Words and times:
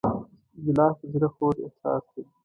ګیلاس 0.63 0.95
د 0.99 1.03
زړه 1.13 1.27
خوږ 1.35 1.57
احساس 1.65 2.03
دی. 2.13 2.23